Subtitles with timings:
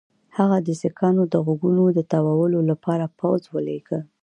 [0.37, 3.99] هغه د سیکهانو د غوږونو تاوولو لپاره پوځ ولېږه.